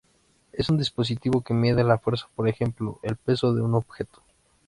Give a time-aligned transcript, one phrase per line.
[0.51, 4.23] Es un dispositivo que mide la fuerza por ejemplo el peso de un objeto.